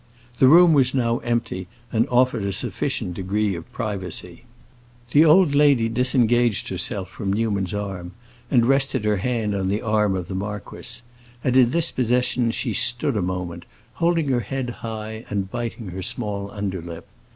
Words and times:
The 0.39 0.47
room 0.47 0.73
was 0.73 0.95
now 0.95 1.19
empty 1.19 1.67
and 1.91 2.09
offered 2.09 2.43
a 2.43 2.53
sufficient 2.53 3.13
degree 3.13 3.53
of 3.53 3.71
privacy. 3.71 4.45
The 5.11 5.23
old 5.23 5.53
lady 5.53 5.89
disengaged 5.89 6.69
herself 6.69 7.07
from 7.07 7.31
Newman's 7.31 7.71
arm 7.71 8.13
and 8.49 8.65
rested 8.65 9.05
her 9.05 9.17
hand 9.17 9.53
on 9.53 9.67
the 9.67 9.83
arm 9.83 10.15
of 10.15 10.27
the 10.27 10.33
marquis; 10.33 11.01
and 11.43 11.55
in 11.55 11.69
this 11.69 11.91
position 11.91 12.49
she 12.49 12.73
stood 12.73 13.15
a 13.15 13.21
moment, 13.21 13.65
holding 13.93 14.29
her 14.29 14.39
head 14.39 14.71
high 14.71 15.23
and 15.29 15.51
biting 15.51 15.89
her 15.89 16.01
small 16.01 16.49
under 16.49 16.81
lip. 16.81 17.05